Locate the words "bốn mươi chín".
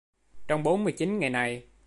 0.63-1.19